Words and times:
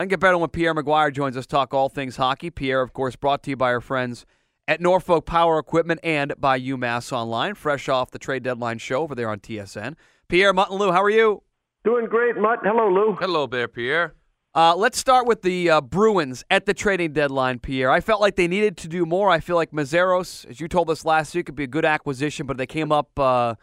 And 0.00 0.10
get 0.10 0.18
better 0.18 0.36
when 0.36 0.50
Pierre 0.50 0.74
McGuire 0.74 1.12
joins 1.12 1.36
us 1.36 1.46
talk 1.46 1.72
all 1.72 1.88
things 1.88 2.16
hockey. 2.16 2.50
Pierre, 2.50 2.82
of 2.82 2.92
course, 2.92 3.14
brought 3.14 3.44
to 3.44 3.50
you 3.50 3.56
by 3.56 3.72
our 3.72 3.80
friends 3.80 4.26
at 4.66 4.80
Norfolk 4.80 5.24
Power 5.24 5.58
Equipment 5.60 6.00
and 6.02 6.34
by 6.36 6.58
UMass 6.58 7.12
Online, 7.12 7.54
fresh 7.54 7.88
off 7.88 8.10
the 8.10 8.18
trade 8.18 8.42
deadline 8.42 8.78
show 8.78 9.02
over 9.02 9.14
there 9.14 9.28
on 9.28 9.38
TSN. 9.38 9.94
Pierre, 10.26 10.52
Mutt, 10.52 10.70
and 10.70 10.80
Lou, 10.80 10.90
how 10.90 11.00
are 11.00 11.10
you? 11.10 11.44
Doing 11.84 12.06
great, 12.06 12.36
Mutt. 12.36 12.58
Hello, 12.64 12.88
Lou. 12.88 13.14
Hello 13.20 13.46
there, 13.46 13.68
Pierre. 13.68 14.14
Uh, 14.52 14.74
let's 14.74 14.98
start 14.98 15.26
with 15.26 15.42
the 15.42 15.70
uh, 15.70 15.80
Bruins 15.80 16.44
at 16.50 16.66
the 16.66 16.74
trading 16.74 17.12
deadline, 17.12 17.60
Pierre. 17.60 17.90
I 17.90 18.00
felt 18.00 18.20
like 18.20 18.34
they 18.34 18.48
needed 18.48 18.76
to 18.78 18.88
do 18.88 19.06
more. 19.06 19.30
I 19.30 19.38
feel 19.38 19.56
like 19.56 19.70
Meszaros, 19.70 20.44
as 20.50 20.60
you 20.60 20.66
told 20.66 20.90
us 20.90 21.04
last 21.04 21.36
week, 21.36 21.46
could 21.46 21.54
be 21.54 21.64
a 21.64 21.68
good 21.68 21.84
acquisition, 21.84 22.46
but 22.46 22.56
they 22.56 22.66
came 22.66 22.90
up 22.90 23.16
uh, 23.16 23.54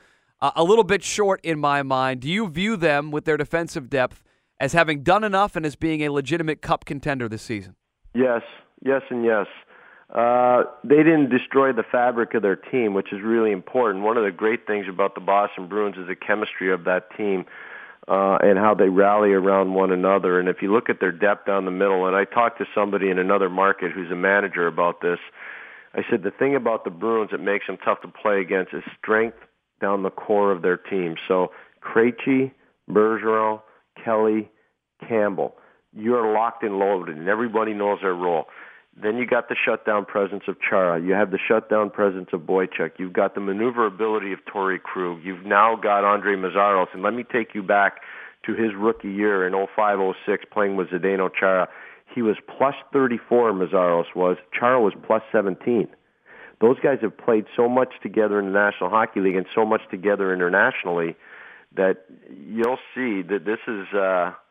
a 0.41 0.63
little 0.63 0.83
bit 0.85 1.03
short 1.03 1.41
in 1.43 1.59
my 1.59 1.83
mind. 1.83 2.21
Do 2.21 2.29
you 2.29 2.47
view 2.47 2.77
them 2.77 3.11
with 3.11 3.25
their 3.25 3.37
defensive 3.37 3.89
depth 3.89 4.23
as 4.61 4.73
having 4.73 5.01
done 5.01 5.23
enough 5.23 5.55
and 5.55 5.65
as 5.65 5.75
being 5.75 6.03
a 6.03 6.09
legitimate 6.09 6.61
cup 6.61 6.85
contender 6.85 7.27
this 7.27 7.41
season? 7.41 7.75
Yes, 8.13 8.43
yes, 8.85 9.01
and 9.09 9.25
yes. 9.25 9.47
Uh, 10.13 10.63
they 10.83 10.97
didn't 10.97 11.29
destroy 11.29 11.73
the 11.73 11.83
fabric 11.91 12.35
of 12.35 12.43
their 12.43 12.55
team, 12.55 12.93
which 12.93 13.11
is 13.11 13.21
really 13.23 13.51
important. 13.51 14.03
One 14.03 14.17
of 14.17 14.23
the 14.23 14.31
great 14.31 14.67
things 14.67 14.85
about 14.87 15.15
the 15.15 15.21
Boston 15.21 15.67
Bruins 15.67 15.97
is 15.97 16.07
the 16.07 16.15
chemistry 16.15 16.71
of 16.71 16.83
that 16.83 17.09
team 17.17 17.45
uh, 18.07 18.37
and 18.41 18.59
how 18.59 18.75
they 18.75 18.89
rally 18.89 19.31
around 19.31 19.73
one 19.73 19.91
another. 19.91 20.39
And 20.39 20.47
if 20.47 20.57
you 20.61 20.71
look 20.71 20.89
at 20.89 20.99
their 20.99 21.11
depth 21.11 21.47
down 21.47 21.65
the 21.65 21.71
middle, 21.71 22.05
and 22.05 22.15
I 22.15 22.25
talked 22.25 22.59
to 22.59 22.65
somebody 22.75 23.09
in 23.09 23.17
another 23.17 23.49
market 23.49 23.91
who's 23.91 24.11
a 24.11 24.15
manager 24.15 24.67
about 24.67 25.01
this, 25.01 25.19
I 25.95 26.01
said 26.07 26.21
the 26.21 26.31
thing 26.31 26.55
about 26.55 26.83
the 26.83 26.91
Bruins 26.91 27.31
that 27.31 27.39
makes 27.39 27.65
them 27.65 27.77
tough 27.83 28.01
to 28.01 28.07
play 28.07 28.41
against 28.41 28.75
is 28.75 28.83
strength 29.01 29.37
down 29.79 30.03
the 30.03 30.11
core 30.11 30.51
of 30.51 30.61
their 30.61 30.77
team. 30.77 31.15
So 31.27 31.51
Krejci, 31.81 32.51
Bergeron, 32.89 33.61
Kelly, 34.03 34.50
Campbell, 35.07 35.55
you're 35.93 36.33
locked 36.33 36.63
and 36.63 36.79
loaded, 36.79 37.17
and 37.17 37.27
everybody 37.27 37.73
knows 37.73 37.99
their 38.01 38.13
role. 38.13 38.47
Then 39.01 39.17
you 39.17 39.25
got 39.25 39.47
the 39.47 39.55
shutdown 39.55 40.05
presence 40.05 40.43
of 40.47 40.57
Chara. 40.61 41.01
You 41.01 41.13
have 41.13 41.31
the 41.31 41.39
shutdown 41.39 41.89
presence 41.89 42.29
of 42.33 42.41
Boychuk. 42.41 42.91
You've 42.97 43.13
got 43.13 43.35
the 43.35 43.41
maneuverability 43.41 44.33
of 44.33 44.39
Torey 44.45 44.81
Krug. 44.81 45.23
You've 45.23 45.45
now 45.45 45.77
got 45.77 46.03
Andre 46.03 46.35
Meszaros. 46.35 46.87
And 46.93 47.01
let 47.01 47.13
me 47.13 47.23
take 47.23 47.55
you 47.55 47.63
back 47.63 48.01
to 48.45 48.53
his 48.53 48.73
rookie 48.75 49.11
year 49.11 49.47
in 49.47 49.53
05-06 49.53 50.13
playing 50.51 50.75
with 50.75 50.89
Zdeno 50.89 51.29
Chara. 51.33 51.69
He 52.13 52.21
was 52.21 52.35
plus 52.57 52.75
34, 52.91 53.53
Meszaros 53.53 54.13
was. 54.13 54.35
Chara 54.57 54.81
was 54.81 54.93
plus 55.05 55.21
17. 55.31 55.87
Those 56.59 56.77
guys 56.83 56.99
have 57.01 57.17
played 57.17 57.45
so 57.55 57.69
much 57.69 57.93
together 58.03 58.39
in 58.39 58.47
the 58.47 58.51
National 58.51 58.89
Hockey 58.89 59.21
League 59.21 59.37
and 59.37 59.45
so 59.55 59.65
much 59.65 59.81
together 59.89 60.33
internationally 60.33 61.15
that 61.75 62.05
you'll 62.29 62.77
see 62.93 63.21
that 63.21 63.45
this 63.45 63.59
is 63.67 63.87
uh,– 63.93 64.33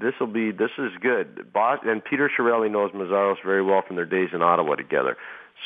this 0.00 0.14
will 0.20 0.26
be 0.26 0.50
this 0.50 0.70
is 0.78 0.90
good. 1.00 1.52
Bos- 1.52 1.80
and 1.84 2.04
Peter 2.04 2.30
Chiarelli 2.36 2.70
knows 2.70 2.90
Meszaros 2.92 3.36
very 3.44 3.62
well 3.62 3.82
from 3.86 3.96
their 3.96 4.06
days 4.06 4.30
in 4.32 4.42
Ottawa 4.42 4.74
together. 4.76 5.16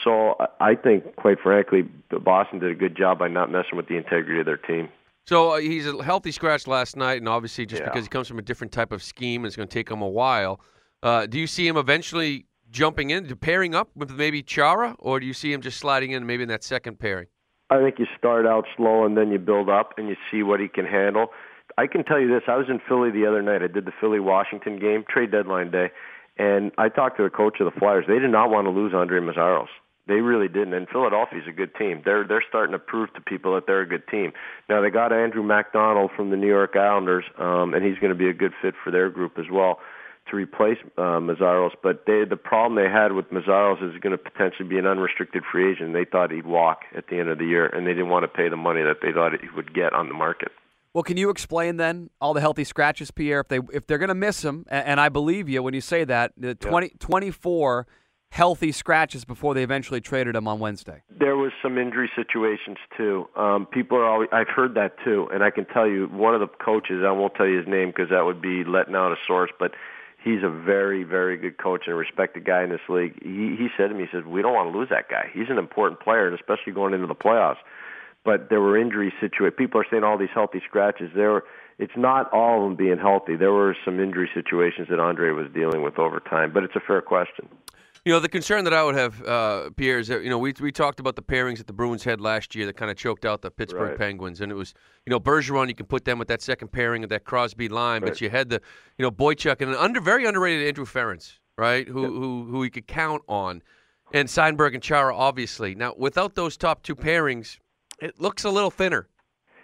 So 0.04 0.37
I 0.60 0.75
think, 0.75 1.16
quite 1.16 1.38
frankly, 1.41 1.82
Boston 2.10 2.59
did 2.59 2.70
a 2.70 2.75
good 2.75 2.97
job 2.97 3.19
by 3.19 3.28
not 3.28 3.50
messing 3.50 3.76
with 3.76 3.88
the 3.88 3.97
integrity 3.97 4.41
of 4.41 4.47
their 4.47 4.56
team. 4.56 4.88
So 5.26 5.50
uh, 5.50 5.59
he's 5.59 5.87
a 5.87 6.03
healthy 6.03 6.32
scratch 6.32 6.66
last 6.66 6.97
night, 6.97 7.19
and 7.19 7.28
obviously 7.28 7.66
just 7.66 7.82
Yeah. 7.82 7.88
because 7.88 8.04
he 8.04 8.09
comes 8.09 8.26
from 8.26 8.38
a 8.38 8.43
different 8.43 8.72
type 8.72 8.91
of 8.91 9.03
scheme, 9.03 9.44
it's 9.44 9.54
going 9.54 9.69
to 9.69 9.72
take 9.72 9.91
him 9.91 10.03
a 10.03 10.09
while. 10.09 10.60
Uh, 11.03 11.26
do 11.26 11.38
you 11.38 11.47
see 11.47 11.66
him 11.66 11.76
eventually 11.76 12.47
jumping 12.70 13.10
in, 13.10 13.26
pairing 13.37 13.75
up 13.75 13.91
with 13.94 14.10
maybe 14.10 14.43
Chara, 14.43 14.97
or 14.99 15.20
do 15.20 15.26
you 15.26 15.34
see 15.34 15.53
him 15.53 15.60
just 15.60 15.78
sliding 15.78 16.12
in 16.12 16.26
maybe 16.26 16.43
in 16.43 16.49
that 16.49 16.64
second 16.64 16.99
pairing? 16.99 17.26
I 17.70 17.78
think 17.78 17.99
you 17.99 18.06
start 18.19 18.47
out 18.47 18.64
slow 18.76 19.04
and 19.04 19.16
then 19.16 19.31
you 19.31 19.38
build 19.38 19.69
up 19.69 19.93
and 19.99 20.09
you 20.09 20.16
see 20.31 20.43
what 20.43 20.59
he 20.60 20.69
can 20.69 20.84
handle. 20.87 21.28
I 21.78 21.87
can 21.87 22.05
tell 22.05 22.21
you 22.21 22.28
this: 22.28 22.43
I 22.49 22.56
was 22.56 22.66
in 22.69 22.81
Philly 22.88 23.10
the 23.10 23.27
other 23.27 23.43
night. 23.43 23.62
I 23.62 23.66
did 23.66 23.84
the 23.84 23.93
Philly 24.00 24.21
Washington 24.21 24.78
game, 24.78 25.05
trade 25.09 25.31
deadline 25.31 25.71
day, 25.71 25.91
and 26.38 26.72
I 26.78 26.88
talked 26.88 27.16
to 27.19 27.25
the 27.25 27.31
coach 27.31 27.60
of 27.60 27.72
the 27.72 27.78
Flyers. 27.78 28.05
They 28.09 28.19
did 28.19 28.31
not 28.31 28.50
want 28.50 28.66
to 28.66 28.71
lose 28.71 28.93
Andre 28.94 29.21
Meszaros. 29.21 29.69
They 30.09 30.15
really 30.15 30.49
didn't. 30.49 30.75
And 30.75 30.88
Philadelphia's 30.88 31.44
a 31.49 31.53
good 31.53 31.75
team. 31.77 32.03
They're 32.05 32.27
they're 32.27 32.44
starting 32.49 32.72
to 32.72 32.78
prove 32.78 33.12
to 33.15 33.21
people 33.21 33.55
that 33.55 33.66
they're 33.66 33.82
a 33.82 33.88
good 33.88 34.06
team. 34.09 34.32
Now 34.69 34.81
they 34.81 34.91
got 34.91 35.12
Andrew 35.12 35.43
MacDonald 35.43 36.11
from 36.16 36.31
the 36.31 36.37
New 36.37 36.49
York 36.49 36.75
Islanders, 36.77 37.25
um, 37.38 37.75
and 37.75 37.84
he's 37.84 37.99
going 37.99 38.12
to 38.12 38.19
be 38.19 38.28
a 38.28 38.34
good 38.34 38.53
fit 38.61 38.75
for 38.82 38.91
their 38.91 39.11
group 39.11 39.38
as 39.38 39.47
well 39.50 39.78
to 40.31 40.37
replace 40.37 40.78
uh, 40.99 41.19
Meszaros. 41.19 41.72
But 41.82 42.05
they, 42.06 42.25
the 42.28 42.37
problem 42.37 42.82
they 42.82 42.91
had 42.91 43.12
with 43.12 43.31
Meszaros 43.31 43.82
is 43.82 44.00
going 44.00 44.16
to 44.16 44.19
potentially 44.19 44.69
be 44.69 44.78
an 44.78 44.87
unrestricted 44.87 45.44
free 45.50 45.72
agent. 45.72 45.93
They 45.93 46.05
thought 46.05 46.31
he'd 46.31 46.47
walk 46.47 46.81
at 46.97 47.09
the 47.09 47.19
end 47.19 47.28
of 47.28 47.38
the 47.38 47.47
year, 47.47 47.66
and 47.66 47.87
they 47.87 47.93
didn't 47.93 48.09
want 48.09 48.25
to 48.25 48.28
pay 48.28 48.49
the 48.49 48.56
money 48.56 48.82
that 48.82 48.99
they 49.03 49.12
thought 49.12 49.32
he 49.41 49.49
would 49.55 49.75
get 49.75 49.93
on 49.93 50.09
the 50.09 50.15
market. 50.15 50.50
Well, 50.94 51.03
can 51.03 51.16
you 51.16 51.30
explain 51.30 51.78
then 51.78 52.10
all 52.20 52.34
the 52.34 52.41
healthy 52.41 52.64
scratches, 52.64 53.10
Pierre? 53.10 53.41
If 53.41 53.48
they 53.48 53.60
if 53.72 53.86
they're 53.86 53.98
going 53.98 54.08
to 54.08 54.14
miss 54.14 54.44
him, 54.44 54.66
and, 54.69 54.86
and 54.86 55.00
I 55.00 55.08
believe 55.08 55.48
you 55.48 55.62
when 55.62 55.75
you 55.75 55.80
say 55.80 56.04
that, 56.04 56.32
the 56.36 56.54
20, 56.54 56.91
24 56.98 57.86
healthy 58.30 58.72
scratches 58.72 59.25
before 59.25 59.52
they 59.52 59.62
eventually 59.62 60.00
traded 60.00 60.34
him 60.34 60.48
on 60.48 60.58
Wednesday. 60.58 61.02
There 61.19 61.36
was 61.36 61.52
some 61.62 61.76
injury 61.76 62.10
situations 62.16 62.78
too. 62.97 63.28
Um, 63.36 63.66
people 63.66 63.98
are 63.98 64.06
always, 64.06 64.31
I've 64.32 64.48
heard 64.48 64.75
that 64.75 64.97
too, 65.04 65.28
and 65.32 65.44
I 65.44 65.50
can 65.50 65.66
tell 65.66 65.86
you 65.86 66.06
one 66.06 66.34
of 66.34 66.41
the 66.41 66.47
coaches. 66.47 67.02
I 67.06 67.12
won't 67.12 67.34
tell 67.34 67.47
you 67.47 67.58
his 67.58 67.69
name 67.69 67.88
because 67.88 68.08
that 68.08 68.25
would 68.25 68.41
be 68.41 68.64
letting 68.64 68.94
out 68.94 69.12
a 69.12 69.16
source, 69.26 69.50
but 69.58 69.72
he's 70.22 70.42
a 70.42 70.48
very, 70.48 71.04
very 71.04 71.36
good 71.36 71.58
coach 71.58 71.82
and 71.86 71.92
a 71.92 71.97
respected 71.97 72.47
guy 72.47 72.62
in 72.62 72.70
this 72.70 72.81
league. 72.88 73.22
He, 73.22 73.56
he 73.56 73.69
said 73.76 73.88
to 73.88 73.94
me, 73.94 74.08
he 74.10 74.16
says, 74.16 74.25
"We 74.25 74.41
don't 74.41 74.54
want 74.54 74.72
to 74.72 74.78
lose 74.78 74.88
that 74.88 75.10
guy. 75.10 75.28
He's 75.32 75.50
an 75.50 75.58
important 75.58 76.00
player, 76.00 76.26
and 76.26 76.34
especially 76.34 76.72
going 76.72 76.94
into 76.94 77.06
the 77.06 77.14
playoffs." 77.14 77.58
But 78.25 78.50
there 78.50 78.60
were 78.60 78.78
injury 78.78 79.12
situations. 79.21 79.55
People 79.59 79.81
are 79.81 79.87
saying 79.91 80.05
all 80.05 80.16
these 80.16 80.28
healthy 80.33 80.62
scratches. 80.69 81.10
There, 81.15 81.33
were, 81.33 81.44
it's 81.78 81.97
not 81.97 82.33
all 82.33 82.62
of 82.62 82.69
them 82.69 82.77
being 82.77 82.99
healthy. 82.99 83.34
There 83.37 83.53
were 83.53 83.77
some 83.84 83.99
injury 83.99 84.31
situations 84.33 84.88
that 84.91 85.00
Andre 85.00 85.31
was 85.31 85.49
dealing 85.53 85.83
with 85.83 85.99
over 85.99 86.21
time. 86.21 86.53
But 86.53 86.62
it's 86.62 86.77
a 86.77 86.81
fair 86.87 87.03
question. 87.03 87.49
You 88.05 88.12
know, 88.12 88.19
the 88.19 88.28
concern 88.28 88.65
that 88.65 88.75
I 88.75 88.82
would 88.82 88.97
have, 88.97 89.22
uh, 89.25 89.71
Pierre, 89.77 90.00
is 90.00 90.09
that, 90.09 90.25
you 90.25 90.31
know, 90.31 90.38
we, 90.38 90.53
we 90.61 90.72
talked 90.72 90.99
about 90.99 91.15
the 91.15 91.22
pairings 91.22 91.59
that 91.59 91.69
the 91.69 91.72
Bruins 91.72 92.03
had 92.03 92.21
last 92.21 92.53
year 92.55 92.66
that 92.66 92.77
kind 92.77 92.91
of 92.91 92.97
choked 92.97 93.25
out 93.25 93.43
the 93.43 93.50
Pittsburgh 93.50 93.91
Right. 93.91 93.99
Penguins. 93.99 94.41
And 94.41 94.50
it 94.50 94.56
was, 94.56 94.75
you 95.06 95.12
know, 95.12 95.21
Bergeron, 95.21 95.69
you 95.69 95.75
can 95.75 95.87
put 95.87 96.05
them 96.05 96.19
with 96.19 96.27
that 96.27 96.43
second 96.43 96.72
pairing 96.72 97.05
of 97.05 97.11
that 97.11 97.22
Crosby 97.25 97.69
line, 97.69 98.00
but 98.00 98.21
you 98.21 98.28
had 98.28 98.49
the, 98.49 98.61
you 98.99 99.05
know, 99.05 99.11
Boychuk 99.12 99.61
and 99.61 99.71
an 99.71 99.77
under 99.77 100.00
very 100.00 100.27
underrated 100.27 100.66
Andrew 100.66 100.84
Ference, 100.84 101.38
right, 101.56 101.87
who, 101.87 102.05
who, 102.06 102.44
who 102.50 102.65
you 102.65 102.71
could 102.71 102.88
count 102.88 103.22
on. 103.28 103.62
And 104.12 104.28
Seidenberg 104.28 104.75
and 104.75 104.82
Chara, 104.82 105.16
obviously. 105.16 105.77
Now, 105.77 105.94
without 105.97 106.34
those 106.34 106.56
top 106.56 106.82
two 106.82 106.97
pairings, 106.97 107.59
it 108.02 108.20
looks 108.20 108.44
a 108.44 108.50
little 108.50 108.70
thinner, 108.70 109.06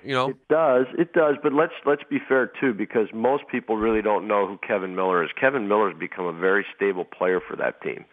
you 0.04 0.15
know? 0.15 0.31
It 0.31 0.49
does, 0.49 0.87
it 0.97 1.12
does. 1.12 1.37
But 1.43 1.53
let's 1.53 1.72
let's 1.84 2.04
be 2.09 2.19
fair 2.26 2.50
too, 2.60 2.72
because 2.72 3.09
most 3.12 3.44
people 3.49 3.76
really 3.76 4.00
don't 4.00 4.28
know 4.28 4.47
who 4.47 4.59
Kevan 4.59 4.94
Miller 4.94 5.25
is. 5.25 5.31
Kevan 5.38 5.69
Miller 5.69 5.91
has 5.91 5.99
become 5.99 6.26
a 6.26 6.32
very 6.32 6.65
stable 6.75 7.04
player 7.04 7.41
for 7.41 7.56
that 7.56 7.82
team. 7.82 8.04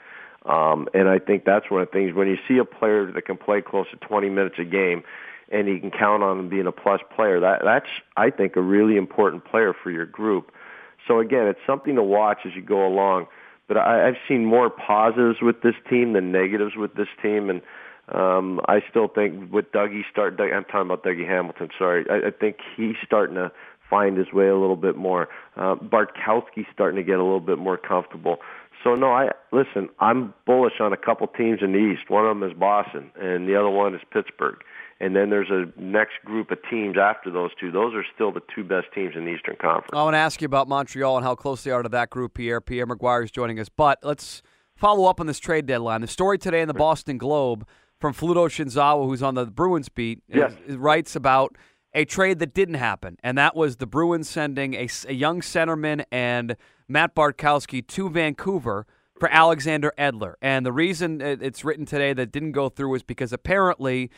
Um, 0.46 0.88
and 0.94 1.08
I 1.08 1.20
think 1.20 1.46
that's 1.46 1.72
one 1.72 1.82
of 1.82 1.88
the 1.88 1.92
things 1.92 2.14
when 2.14 2.28
you 2.28 2.38
see 2.48 2.58
a 2.58 2.66
player 2.66 3.12
that 3.12 3.26
can 3.26 3.38
play 3.38 3.62
close 3.62 3.88
to 3.92 3.98
20 3.98 4.30
minutes 4.30 4.56
a 4.60 4.64
game, 4.64 5.04
and 5.52 5.68
you 5.68 5.80
can 5.80 5.90
count 5.90 6.22
on 6.22 6.40
him 6.40 6.50
being 6.50 6.68
a 6.68 6.72
plus 6.72 7.02
player. 7.16 7.40
That 7.40 7.62
that's 7.64 7.90
I 8.18 8.32
think 8.32 8.56
a 8.56 8.62
really 8.62 8.98
important 8.98 9.46
player 9.46 9.74
for 9.74 9.92
your 9.92 10.06
group. 10.06 10.52
So 11.08 11.20
again, 11.20 11.48
it's 11.48 11.60
something 11.68 11.96
to 11.96 12.04
watch 12.04 12.40
as 12.46 12.56
you 12.56 12.62
go 12.64 12.86
along. 12.86 13.28
But 13.68 13.78
I, 13.78 14.08
I've 14.08 14.18
seen 14.28 14.46
more 14.46 14.70
positives 14.70 15.42
with 15.42 15.62
this 15.62 15.76
team 15.90 16.14
than 16.14 16.32
negatives 16.32 16.76
with 16.76 16.96
this 16.96 17.08
team, 17.22 17.50
and 17.50 17.62
um, 18.10 18.62
I 18.68 18.82
still 18.90 19.08
think 19.08 19.52
with 19.52 19.72
Dougie 19.72 20.04
start. 20.12 20.38
Doug, 20.38 20.52
I'm 20.52 20.66
talking 20.66 20.82
about 20.82 21.04
Dougie 21.04 21.28
Hamilton. 21.28 21.70
Sorry, 21.78 22.06
I, 22.10 22.28
I 22.28 22.32
think 22.32 22.58
he's 22.76 22.96
starting 23.06 23.36
to 23.36 23.52
find 23.90 24.18
his 24.18 24.32
way 24.32 24.48
a 24.48 24.58
little 24.58 24.76
bit 24.76 24.96
more. 24.96 25.28
Uh, 25.56 25.76
Bartkowski's 25.76 26.68
starting 26.74 26.98
to 26.98 27.04
get 27.04 27.20
a 27.20 27.24
little 27.24 27.40
bit 27.40 27.58
more 27.58 27.78
comfortable. 27.78 28.38
So 28.84 28.94
no, 28.94 29.08
I 29.08 29.32
listen. 29.52 29.90
I'm 30.00 30.34
bullish 30.46 30.80
on 30.80 30.94
a 30.94 30.98
couple 30.98 31.26
teams 31.28 31.60
in 31.62 31.72
the 31.72 31.80
East. 31.80 32.10
One 32.10 32.26
of 32.26 32.38
them 32.38 32.48
is 32.48 32.56
Boston, 32.56 33.12
and 33.20 33.48
the 33.48 33.56
other 33.56 33.70
one 33.70 33.96
is 33.96 34.02
Pittsburgh. 34.12 34.58
And 35.02 35.16
then 35.16 35.30
there's 35.30 35.50
a 35.50 35.66
next 35.80 36.14
group 36.24 36.52
of 36.52 36.60
teams 36.70 36.96
after 36.98 37.30
those 37.30 37.50
two. 37.60 37.72
Those 37.72 37.94
are 37.96 38.06
still 38.14 38.32
the 38.32 38.42
two 38.54 38.64
best 38.64 38.88
teams 38.94 39.14
in 39.16 39.26
the 39.26 39.32
Eastern 39.32 39.58
Conference. 39.58 39.90
I 39.92 40.04
want 40.04 40.14
to 40.14 40.20
ask 40.20 40.42
you 40.42 40.46
about 40.46 40.70
Montreal 40.70 41.18
and 41.18 41.26
how 41.26 41.36
close 41.36 41.64
they 41.64 41.72
are 41.72 41.84
to 41.84 41.90
that 41.90 42.12
group, 42.12 42.36
Pierre. 42.36 42.62
Pierre 42.62 42.88
McGuire 42.88 43.24
is 43.24 43.32
joining 43.32 43.60
us. 43.60 43.68
But 43.68 44.00
let's 44.04 44.42
follow 44.76 45.06
up 45.10 45.20
on 45.20 45.28
this 45.28 45.40
trade 45.40 45.66
deadline. 45.66 46.02
The 46.02 46.08
story 46.08 46.38
today 46.38 46.62
in 46.62 46.68
the 46.70 46.74
Boston 46.74 47.18
Globe 47.18 47.68
from 48.00 48.14
Fluto 48.14 48.48
Shinzawa, 48.48 49.06
who's 49.06 49.24
on 49.24 49.36
the 49.36 49.46
Bruins 49.46 49.90
beat, 49.90 50.22
yes. 50.28 50.54
writes 50.68 51.16
about 51.16 51.56
a 51.94 52.06
trade 52.06 52.40
that 52.40 52.54
didn't 52.54 52.76
happen, 52.76 53.18
and 53.24 53.38
that 53.38 53.56
was 53.56 53.78
the 53.78 53.88
Bruins 53.88 54.30
sending 54.30 54.74
a, 54.74 54.88
a 55.08 55.14
young 55.14 55.42
centerman 55.42 56.04
and 56.12 56.58
Matt 56.90 57.16
Bartkowski 57.16 57.86
to 57.88 58.10
Vancouver 58.10 58.86
for 59.18 59.30
Alexander 59.30 59.94
Edler. 59.98 60.34
And 60.42 60.66
the 60.66 60.74
reason 60.74 61.22
it's 61.22 61.64
written 61.64 61.86
today 61.86 62.12
that 62.14 62.32
didn't 62.34 62.52
go 62.52 62.68
through 62.68 62.96
is 62.96 63.04
because 63.04 63.32
apparently 63.32 64.12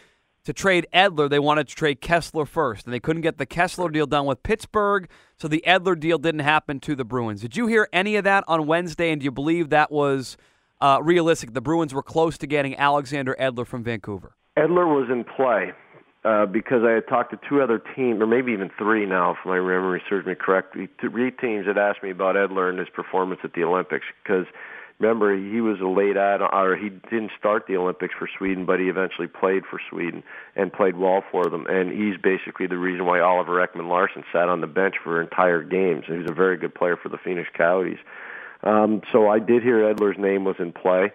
to 0.43 0.53
trade 0.53 0.87
Edler, 0.93 1.29
they 1.29 1.39
wanted 1.39 1.67
to 1.67 1.75
trade 1.75 2.01
Kesler 2.01 2.47
first, 2.47 2.85
and 2.85 2.93
they 2.93 2.99
couldn't 2.99 3.21
get 3.21 3.37
the 3.37 3.45
Kesler 3.45 3.91
deal 3.91 4.07
done 4.07 4.25
with 4.25 4.41
Pittsburgh, 4.43 5.09
so 5.37 5.47
the 5.47 5.63
Edler 5.67 5.99
deal 5.99 6.17
didn't 6.17 6.39
happen 6.39 6.79
to 6.79 6.95
the 6.95 7.03
Bruins. 7.03 7.41
Did 7.41 7.57
you 7.57 7.67
hear 7.67 7.87
any 7.91 8.15
of 8.15 8.23
that 8.23 8.43
on 8.47 8.65
Wednesday, 8.65 9.11
and 9.11 9.21
do 9.21 9.25
you 9.25 9.31
believe 9.31 9.69
that 9.69 9.91
was 9.91 10.37
uh, 10.81 10.99
realistic? 11.01 11.53
The 11.53 11.61
Bruins 11.61 11.93
were 11.93 12.03
close 12.03 12.37
to 12.39 12.47
getting 12.47 12.75
Alexander 12.75 13.35
Edler 13.39 13.65
from 13.65 13.83
Vancouver. 13.83 14.35
Edler 14.57 14.87
was 14.87 15.09
in 15.11 15.23
play 15.23 15.73
uh, 16.25 16.45
because 16.45 16.83
I 16.83 16.91
had 16.91 17.07
talked 17.07 17.31
to 17.31 17.39
two 17.47 17.61
other 17.61 17.81
teams, 17.95 18.21
or 18.21 18.27
maybe 18.27 18.51
even 18.51 18.69
three 18.77 19.05
now, 19.05 19.31
if 19.31 19.37
my 19.45 19.55
memory 19.55 20.01
serves 20.09 20.25
me 20.25 20.35
correctly. 20.35 20.89
Three 20.99 21.31
teams 21.31 21.67
had 21.67 21.77
asked 21.77 22.03
me 22.03 22.11
about 22.11 22.35
Edler 22.35 22.69
and 22.69 22.79
his 22.79 22.89
performance 22.89 23.41
at 23.43 23.53
the 23.53 23.63
Olympics 23.63 24.05
because 24.23 24.45
remember 24.99 25.37
he 25.37 25.61
was 25.61 25.79
a 25.79 25.87
late 25.87 26.17
add 26.17 26.41
or 26.41 26.75
he 26.75 26.89
didn't 26.89 27.31
start 27.37 27.65
the 27.67 27.77
Olympics 27.77 28.13
for 28.17 28.27
Sweden, 28.37 28.65
but 28.65 28.79
he 28.79 28.87
eventually 28.87 29.27
played 29.27 29.63
for 29.69 29.79
Sweden 29.89 30.23
and 30.55 30.73
played 30.73 30.97
well 30.97 31.23
for 31.31 31.45
them. 31.45 31.65
And 31.69 31.91
he's 31.91 32.17
basically 32.21 32.67
the 32.67 32.77
reason 32.77 33.05
why 33.05 33.19
Oliver 33.19 33.65
Ekman 33.65 33.87
Larsson 33.87 34.23
sat 34.33 34.49
on 34.49 34.61
the 34.61 34.67
bench 34.67 34.95
for 35.03 35.21
entire 35.21 35.61
games. 35.61 36.05
He 36.07 36.13
was 36.13 36.29
a 36.29 36.33
very 36.33 36.57
good 36.57 36.73
player 36.73 36.97
for 36.97 37.09
the 37.09 37.17
Phoenix 37.23 37.47
Coyotes. 37.55 37.99
Um, 38.67 39.01
so 39.13 39.29
I 39.29 39.39
did 39.39 39.63
hear 39.63 39.77
Edler's 39.93 40.19
name 40.19 40.43
was 40.43 40.57
in 40.59 40.73
play. 40.73 41.13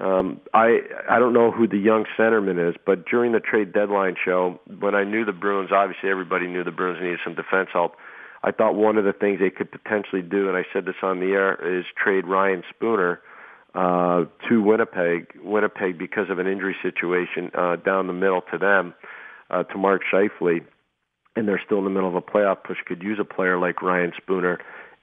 Um, 0.00 0.40
I 0.54 0.78
I 1.10 1.18
don't 1.18 1.34
know 1.34 1.50
who 1.50 1.66
the 1.66 1.76
young 1.76 2.06
centerman 2.18 2.70
is, 2.70 2.76
but 2.86 3.04
during 3.06 3.32
the 3.32 3.40
trade 3.40 3.72
deadline 3.72 4.14
show, 4.24 4.60
when 4.78 4.94
I 4.94 5.04
knew 5.04 5.24
the 5.24 5.32
Bruins, 5.32 5.70
obviously 5.72 6.10
everybody 6.10 6.46
knew 6.46 6.64
the 6.64 6.70
Bruins 6.70 7.00
needed 7.02 7.18
some 7.24 7.34
defense 7.34 7.68
help. 7.72 7.96
I 8.44 8.52
thought 8.52 8.74
one 8.74 8.96
of 8.98 9.04
the 9.04 9.12
things 9.12 9.38
they 9.40 9.50
could 9.50 9.70
potentially 9.70 10.22
do, 10.22 10.48
and 10.48 10.56
I 10.56 10.64
said 10.72 10.84
this 10.86 10.96
on 11.02 11.20
the 11.20 11.32
air, 11.32 11.78
is 11.78 11.84
trade 12.02 12.26
Ryan 12.26 12.62
Spooner 12.70 13.20
uh, 13.74 14.24
to 14.48 14.62
Winnipeg, 14.62 15.38
Winnipeg 15.42 15.98
because 15.98 16.30
of 16.30 16.38
an 16.38 16.46
injury 16.46 16.76
situation 16.82 17.50
uh, 17.54 17.76
down 17.76 18.06
the 18.06 18.12
middle 18.12 18.42
to 18.50 18.58
them, 18.58 18.94
uh, 19.50 19.62
to 19.64 19.78
Mark 19.78 20.02
Scheifele, 20.12 20.64
and 21.36 21.46
they're 21.46 21.62
still 21.64 21.78
in 21.78 21.84
the 21.84 21.90
middle 21.90 22.08
of 22.08 22.14
a 22.14 22.22
playoff 22.22 22.64
push. 22.64 22.78
Could 22.86 23.02
use 23.02 23.18
a 23.20 23.24
player 23.24 23.58
like 23.58 23.82
Ryan 23.82 24.12
Spooner, 24.16 24.58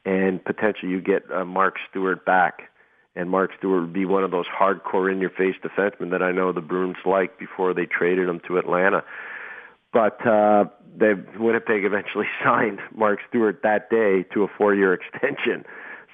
and 0.09 0.43
potentially 0.43 0.91
you 0.91 1.01
get 1.01 1.23
uh, 1.31 1.45
Mark 1.45 1.75
Stuart 1.89 2.25
back 2.25 2.61
and 3.15 3.29
Mark 3.29 3.51
Stuart 3.57 3.81
would 3.81 3.93
be 3.93 4.05
one 4.05 4.23
of 4.23 4.31
those 4.31 4.45
hardcore 4.47 5.11
in-your-face 5.11 5.55
defensemen 5.63 6.09
that 6.11 6.23
I 6.23 6.31
know 6.31 6.51
the 6.51 6.61
Bruins 6.61 6.97
liked 7.05 7.37
before 7.39 7.73
they 7.73 7.85
traded 7.85 8.27
him 8.27 8.39
to 8.47 8.57
Atlanta. 8.57 9.03
But 9.91 10.25
uh, 10.25 10.65
they 10.97 11.13
Winnipeg 11.37 11.83
eventually 11.83 12.25
signed 12.43 12.79
Mark 12.95 13.19
Stuart 13.27 13.61
that 13.63 13.89
day 13.89 14.23
to 14.33 14.43
a 14.43 14.47
four-year 14.57 14.93
extension, 14.93 15.65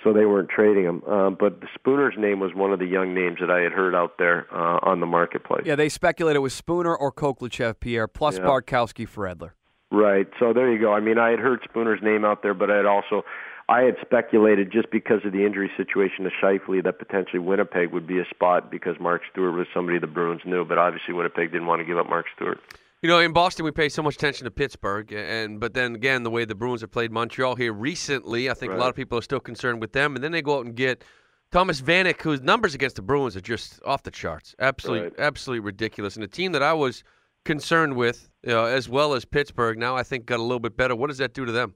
so 0.03 0.13
they 0.13 0.25
weren't 0.25 0.49
trading 0.49 0.83
him. 0.85 1.03
Uh, 1.07 1.29
but 1.29 1.61
the 1.61 1.67
Spooner's 1.77 2.15
name 2.17 2.39
was 2.39 2.53
one 2.53 2.71
of 2.71 2.79
the 2.79 2.85
young 2.85 3.13
names 3.13 3.37
that 3.39 3.51
I 3.51 3.59
had 3.59 3.71
heard 3.71 3.93
out 3.95 4.17
there 4.17 4.47
uh, 4.51 4.79
on 4.81 4.99
the 4.99 5.05
marketplace. 5.05 5.63
Yeah, 5.65 5.75
they 5.75 5.89
speculated 5.89 6.37
it 6.37 6.41
was 6.41 6.53
Spooner 6.53 6.95
or 6.95 7.11
Khokhlachev, 7.11 7.79
Pierre, 7.79 8.07
plus 8.07 8.37
yeah. 8.37 8.45
Bartkowski 8.45 9.07
for 9.07 9.25
Edler. 9.25 9.51
Right. 9.91 10.27
So 10.39 10.53
there 10.53 10.71
you 10.71 10.79
go. 10.79 10.93
I 10.93 10.99
mean, 10.99 11.17
I 11.17 11.29
had 11.29 11.39
heard 11.39 11.59
Spooner's 11.63 12.01
name 12.01 12.25
out 12.25 12.41
there, 12.41 12.53
but 12.53 12.71
I 12.71 12.77
had 12.77 12.85
also 12.85 13.23
I 13.67 13.81
had 13.81 13.95
speculated 14.01 14.71
just 14.71 14.91
because 14.91 15.21
of 15.25 15.31
the 15.31 15.43
injury 15.43 15.71
situation 15.75 16.23
to 16.25 16.29
Scheifele 16.29 16.83
that 16.83 16.99
potentially 16.99 17.39
Winnipeg 17.39 17.91
would 17.91 18.05
be 18.05 18.19
a 18.19 18.25
spot 18.29 18.69
because 18.69 18.95
Mark 18.99 19.23
Stuart 19.31 19.53
was 19.53 19.67
somebody 19.73 19.97
the 19.97 20.07
Bruins 20.07 20.41
knew, 20.45 20.63
but 20.65 20.77
obviously 20.77 21.15
Winnipeg 21.15 21.51
didn't 21.51 21.65
want 21.65 21.79
to 21.79 21.85
give 21.85 21.97
up 21.97 22.07
Mark 22.07 22.27
Stuart. 22.35 22.59
You 23.01 23.09
know, 23.09 23.19
in 23.19 23.33
Boston, 23.33 23.65
we 23.65 23.71
pay 23.71 23.89
so 23.89 24.01
much 24.01 24.15
attention 24.15 24.45
to 24.45 24.51
Pittsburgh, 24.51 25.11
and 25.11 25.59
but 25.59 25.73
then 25.73 25.95
again, 25.95 26.23
the 26.23 26.29
way 26.29 26.45
the 26.45 26.55
Bruins 26.55 26.81
have 26.81 26.91
played 26.91 27.11
Montreal 27.11 27.55
here 27.55 27.73
recently, 27.73 28.49
I 28.49 28.53
think 28.53 28.71
right. 28.71 28.79
a 28.79 28.81
lot 28.81 28.89
of 28.89 28.95
people 28.95 29.17
are 29.17 29.23
still 29.23 29.39
concerned 29.39 29.81
with 29.81 29.93
them. 29.93 30.15
And 30.15 30.23
then 30.23 30.31
they 30.31 30.41
go 30.41 30.57
out 30.59 30.65
and 30.65 30.75
get 30.75 31.03
Thomas 31.51 31.81
Vanek, 31.81 32.21
whose 32.21 32.41
numbers 32.41 32.73
against 32.73 32.95
the 32.95 33.01
Bruins 33.01 33.35
are 33.35 33.41
just 33.41 33.79
off 33.85 34.03
the 34.03 34.11
charts, 34.11 34.55
absolutely, 34.59 35.09
right. 35.09 35.19
absolutely 35.19 35.59
ridiculous. 35.59 36.15
And 36.15 36.23
a 36.23 36.27
team 36.27 36.51
that 36.53 36.63
I 36.63 36.73
was 36.73 37.03
concerned 37.43 37.95
with, 37.95 38.29
know, 38.43 38.65
as 38.65 38.89
well 38.89 39.13
as 39.13 39.25
Pittsburgh, 39.25 39.77
now 39.77 39.95
I 39.95 40.03
think 40.03 40.25
got 40.25 40.39
a 40.39 40.43
little 40.43 40.59
bit 40.59 40.77
better. 40.77 40.95
What 40.95 41.07
does 41.07 41.19
that 41.19 41.33
do 41.33 41.45
to 41.45 41.51
them? 41.51 41.75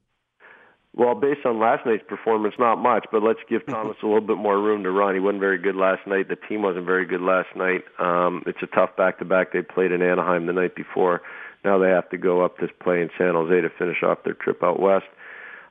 Well, 0.95 1.15
based 1.15 1.45
on 1.45 1.59
last 1.59 1.85
night's 1.85 2.03
performance, 2.07 2.55
not 2.57 2.77
much, 2.77 3.05
but 3.11 3.21
let's 3.21 3.39
give 3.47 3.65
Thomas 3.67 3.95
a 4.01 4.05
little 4.05 4.21
bit 4.21 4.37
more 4.37 4.59
room 4.59 4.83
to 4.83 4.91
run. 4.91 5.13
He 5.13 5.19
wasn't 5.19 5.39
very 5.39 5.59
good 5.59 5.75
last 5.75 6.05
night. 6.07 6.29
The 6.29 6.35
team 6.35 6.63
wasn't 6.63 6.85
very 6.85 7.05
good 7.05 7.21
last 7.21 7.49
night. 7.55 7.83
Um, 7.99 8.43
it's 8.47 8.57
a 8.63 8.67
tough 8.67 8.97
back-to-back. 8.97 9.53
They 9.53 9.61
played 9.61 9.91
in 9.91 10.01
Anaheim 10.01 10.47
the 10.47 10.53
night 10.53 10.75
before. 10.75 11.21
Now 11.63 11.77
they 11.77 11.89
have 11.89 12.09
to 12.09 12.17
go 12.17 12.43
up 12.43 12.57
to 12.57 12.67
play 12.81 13.01
in 13.01 13.09
San 13.17 13.35
Jose 13.35 13.61
to 13.61 13.69
finish 13.77 14.01
off 14.03 14.23
their 14.23 14.33
trip 14.33 14.63
out 14.63 14.79
west. 14.79 15.05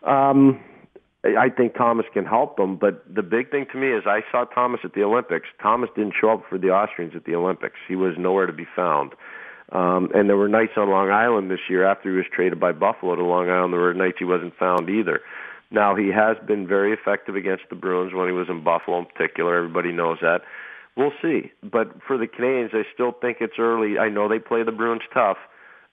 Um, 0.04 0.60
I 1.24 1.48
think 1.50 1.74
Thomas 1.74 2.06
can 2.14 2.24
help 2.24 2.56
them, 2.56 2.76
but 2.76 3.02
the 3.12 3.22
big 3.22 3.50
thing 3.50 3.66
to 3.72 3.78
me 3.78 3.88
is 3.88 4.04
I 4.06 4.20
saw 4.30 4.44
Thomas 4.44 4.80
at 4.84 4.94
the 4.94 5.02
Olympics. 5.02 5.48
Thomas 5.60 5.90
didn't 5.96 6.14
show 6.18 6.30
up 6.30 6.44
for 6.48 6.58
the 6.58 6.68
Austrians 6.68 7.14
at 7.16 7.24
the 7.24 7.34
Olympics. 7.34 7.76
He 7.88 7.96
was 7.96 8.14
nowhere 8.16 8.46
to 8.46 8.52
be 8.52 8.66
found. 8.76 9.14
Um, 9.70 10.10
and 10.14 10.28
there 10.28 10.36
were 10.36 10.48
nights 10.48 10.72
on 10.76 10.90
Long 10.90 11.10
Island 11.10 11.50
this 11.50 11.68
year 11.68 11.84
after 11.84 12.10
he 12.10 12.16
was 12.16 12.26
traded 12.32 12.58
by 12.58 12.72
Buffalo 12.72 13.14
to 13.16 13.24
Long 13.24 13.50
Island. 13.50 13.72
There 13.72 13.80
were 13.80 13.94
nights 13.94 14.16
he 14.18 14.24
wasn't 14.24 14.56
found 14.56 14.88
either. 14.88 15.20
Now 15.70 15.94
he 15.94 16.08
has 16.08 16.36
been 16.46 16.66
very 16.66 16.92
effective 16.92 17.36
against 17.36 17.64
the 17.68 17.76
Bruins 17.76 18.14
when 18.14 18.26
he 18.26 18.32
was 18.32 18.48
in 18.48 18.64
Buffalo 18.64 18.98
in 18.98 19.06
particular. 19.06 19.56
Everybody 19.56 19.92
knows 19.92 20.18
that. 20.22 20.40
We'll 20.96 21.12
see. 21.20 21.52
But 21.62 22.02
for 22.06 22.16
the 22.16 22.26
Canadiens, 22.26 22.74
I 22.74 22.82
still 22.92 23.12
think 23.12 23.38
it's 23.40 23.58
early. 23.58 23.98
I 23.98 24.08
know 24.08 24.28
they 24.28 24.38
play 24.38 24.62
the 24.62 24.72
Bruins 24.72 25.02
tough, 25.12 25.36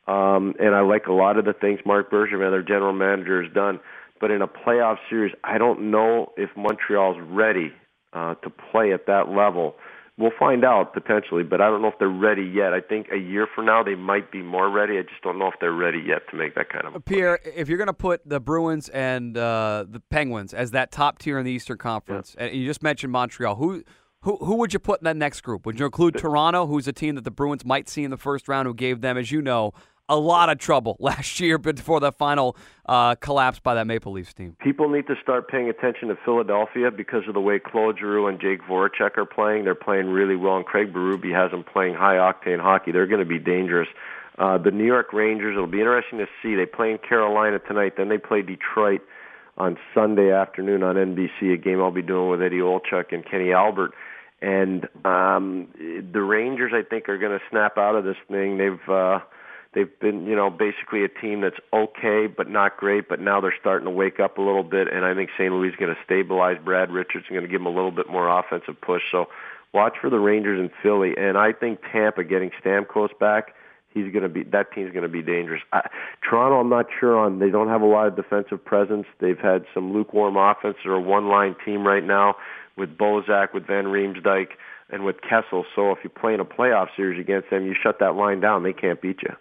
um, 0.08 0.56
and 0.60 0.74
I 0.74 0.82
like 0.82 1.08
a 1.08 1.14
lot 1.14 1.38
of 1.38 1.46
the 1.46 1.54
things 1.54 1.80
Marc 1.86 2.10
Bergevin, 2.10 2.52
their 2.52 2.64
general 2.64 2.94
manager, 2.94 3.44
has 3.44 3.52
done. 3.54 3.80
But 4.22 4.32
in 4.32 4.42
a 4.42 4.48
playoff 4.48 4.98
series, 5.10 5.34
I 5.44 5.58
don't 5.58 5.92
know 5.92 6.32
if 6.38 6.50
Montreal's 6.56 7.18
ready 7.30 7.74
uh, 8.14 8.36
to 8.36 8.50
play 8.50 8.94
at 8.94 9.08
that 9.08 9.30
level 9.30 9.76
We'll 10.18 10.32
find 10.40 10.64
out 10.64 10.94
potentially, 10.94 11.44
but 11.44 11.60
I 11.60 11.68
don't 11.70 11.82
know 11.82 11.90
if 11.90 12.00
they're 12.00 12.08
ready 12.08 12.44
yet. 12.44 12.74
I 12.74 12.80
think 12.80 13.08
a 13.12 13.18
year 13.18 13.48
from 13.54 13.66
now 13.66 13.84
they 13.84 13.96
might 13.96 14.32
be 14.32 14.42
more 14.42 14.70
ready. 14.70 14.98
I 14.98 15.02
just 15.02 15.22
don't 15.22 15.38
know 15.38 15.48
if 15.48 15.56
they're 15.60 15.74
ready 15.74 16.00
yet 16.00 16.22
to 16.32 16.38
make 16.38 16.56
that 16.56 16.70
kind 16.70 16.86
of. 16.86 16.96
A 16.96 17.02
Pierre, 17.02 17.40
if 17.44 17.68
you're 17.68 17.78
going 17.78 17.88
to 17.88 17.94
put 17.94 18.22
the 18.28 18.40
Bruins 18.40 18.88
and 18.88 19.38
uh, 19.38 19.84
the 19.90 20.00
Penguins 20.00 20.54
as 20.54 20.72
that 20.72 20.94
top 20.94 21.20
tier 21.20 21.38
in 21.38 21.44
the 21.44 21.52
Eastern 21.52 21.78
Conference, 21.78 22.34
yeah. 22.38 22.46
and 22.46 22.56
you 22.56 22.66
just 22.66 22.82
mentioned 22.82 23.12
Montreal, 23.12 23.56
who 23.56 23.84
who 24.22 24.38
who 24.38 24.56
would 24.56 24.72
you 24.72 24.80
put 24.80 25.02
in 25.02 25.04
that 25.04 25.18
next 25.18 25.42
group? 25.42 25.66
Would 25.66 25.80
you 25.80 25.86
include 25.86 26.18
Toronto, 26.18 26.66
who's 26.66 26.88
a 26.88 26.94
team 26.94 27.16
that 27.16 27.26
the 27.26 27.32
Bruins 27.32 27.66
might 27.66 27.90
see 27.90 28.06
in 28.06 28.10
the 28.10 28.18
first 28.18 28.48
round, 28.48 28.68
who 28.68 28.74
gave 28.74 29.02
them, 29.02 29.18
as 29.18 29.34
you 29.34 29.42
know, 29.42 29.74
a 30.10 30.18
lot 30.18 30.50
of 30.50 30.58
trouble 30.58 30.98
last 31.00 31.40
year 31.40 31.58
before 31.58 32.00
the 32.00 32.12
final 32.12 32.56
uh, 32.86 33.16
collapse 33.16 33.60
by 33.60 33.76
that 33.76 33.88
Maple 33.88 34.12
Leafs 34.12 34.34
team. 34.34 34.56
People 34.60 34.90
need 34.90 35.08
to 35.08 35.16
start 35.22 35.48
paying 35.50 35.70
attention 35.70 36.10
to 36.10 36.18
Philadelphia 36.24 36.92
because 36.92 37.24
of 37.28 37.34
the 37.34 37.42
way 37.42 37.60
Claude 37.60 37.98
Giroux 38.00 38.28
and 38.28 38.40
Jake 38.40 38.62
Voracek 38.62 39.18
are 39.18 39.26
playing. 39.26 39.66
They're 39.66 39.76
playing 39.76 40.08
really 40.08 40.36
well, 40.36 40.58
and 40.58 40.66
Craig 40.66 40.94
Berube 40.94 41.34
has 41.34 41.52
them 41.52 41.64
playing 41.64 41.96
high-octane 41.96 42.60
hockey. 42.60 42.92
They're 42.92 43.08
going 43.08 43.20
to 43.20 43.26
be 43.26 43.40
dangerous. 43.40 43.88
Uh, 44.38 44.58
the 44.58 44.72
New 44.72 44.86
York 44.86 45.14
Rangers, 45.14 45.54
it'll 45.54 45.68
be 45.68 45.80
interesting 45.80 46.20
to 46.20 46.28
see. 46.42 46.56
They 46.56 46.66
play 46.66 46.92
in 46.92 46.98
Carolina 46.98 47.60
tonight. 47.60 47.94
Then 47.98 48.10
they 48.10 48.18
play 48.18 48.42
Detroit 48.42 49.02
on 49.58 49.78
Sunday 49.94 50.32
afternoon 50.32 50.84
on 50.84 50.96
NBC, 50.96 51.54
a 51.54 51.58
game 51.58 51.82
I'll 51.82 51.92
be 51.92 52.02
doing 52.02 52.30
with 52.30 52.42
Eddie 52.42 52.60
Olczyk 52.60 53.14
and 53.14 53.26
Kenny 53.26 53.54
Albert. 53.54 53.92
And 54.42 54.88
um, 55.06 55.68
the 56.12 56.22
Rangers, 56.22 56.74
I 56.76 56.84
think, 56.88 57.08
are 57.08 57.18
going 57.18 57.32
to 57.32 57.44
snap 57.50 57.78
out 57.78 57.96
of 57.96 58.04
this 58.04 58.18
thing. 58.30 58.58
They've 58.58 58.90
uh, 58.90 59.20
They've 59.76 60.00
been, 60.00 60.26
you 60.26 60.38
know, 60.38 60.50
basically 60.50 61.04
a 61.04 61.10
team 61.10 61.42
that's 61.42 61.60
okay 61.74 62.28
but 62.28 62.50
not 62.50 62.78
great, 62.78 63.10
but 63.10 63.20
now 63.20 63.42
they're 63.42 63.54
starting 63.60 63.86
to 63.86 63.92
wake 63.92 64.22
up 64.22 64.38
a 64.38 64.42
little 64.42 64.64
bit, 64.64 64.88
and 64.92 65.04
I 65.04 65.14
think 65.14 65.30
St. 65.38 65.52
Louis 65.52 65.68
is 65.68 65.76
going 65.76 65.94
to 65.94 66.02
stabilize 66.04 66.58
Brad 66.64 66.90
Richards 66.90 67.26
and 67.28 67.36
going 67.36 67.46
to 67.46 67.52
give 67.52 67.60
him 67.60 67.68
a 67.68 67.76
little 67.76 67.92
bit 67.92 68.10
more 68.10 68.30
offensive 68.30 68.80
push. 68.80 69.04
So 69.12 69.28
watch 69.74 69.98
for 70.00 70.10
the 70.10 70.18
Rangers 70.18 70.62
and 70.62 70.72
Philly, 70.82 71.14
and 71.18 71.38
I 71.38 71.52
think 71.52 71.82
Tampa 71.92 72.24
getting 72.24 72.52
Stamkos 72.64 73.10
back, 73.20 73.54
he's 73.94 74.14
going 74.14 74.24
to 74.24 74.30
be 74.30 74.44
that 74.44 74.72
team's 74.72 74.94
going 74.94 75.04
to 75.04 75.10
be 75.10 75.22
dangerous. 75.22 75.62
I, 75.74 75.90
Toronto, 76.28 76.62
I'm 76.62 76.70
not 76.70 76.86
sure 76.98 77.20
on. 77.20 77.40
They 77.40 77.50
don't 77.50 77.68
have 77.68 77.82
a 77.82 77.86
lot 77.86 78.08
of 78.08 78.16
defensive 78.16 78.64
presence. 78.64 79.06
They've 79.20 79.38
had 79.38 79.66
some 79.74 79.92
lukewarm 79.92 80.38
offense. 80.38 80.78
They're 80.86 80.94
a 80.94 81.02
one-line 81.02 81.58
team 81.66 81.86
right 81.86 82.04
now 82.04 82.36
with 82.78 82.98
Bozak, 82.98 83.54
with 83.54 83.68
Van 83.68 83.86
Riemsdyk, 83.86 84.48
and 84.90 85.04
with 85.04 85.18
Kessel. 85.22 85.66
So 85.76 85.92
if 85.92 86.00
you 86.04 86.10
play 86.10 86.34
in 86.34 86.40
a 86.40 86.46
playoff 86.46 86.88
series 86.96 87.20
against 87.20 87.50
them, 87.50 87.66
you 87.66 87.76
shut 87.82 88.00
that 88.00 88.16
line 88.16 88.40
down. 88.40 88.64
They 88.64 88.74
can't 88.74 89.02
beat 89.02 89.22
you. 89.22 89.36